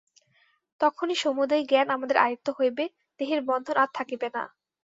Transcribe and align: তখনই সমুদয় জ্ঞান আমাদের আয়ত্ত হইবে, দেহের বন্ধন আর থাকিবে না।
তখনই 0.81 1.17
সমুদয় 1.23 1.63
জ্ঞান 1.69 1.87
আমাদের 1.91 2.17
আয়ত্ত 2.17 2.47
হইবে, 2.57 2.83
দেহের 3.19 3.41
বন্ধন 3.49 3.75
আর 3.77 3.89
থাকিবে 3.97 4.27
না। 4.35 4.43